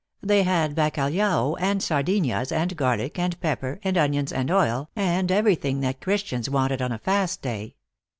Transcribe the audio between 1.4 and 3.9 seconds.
and sardinhas, and garlic, and pepper,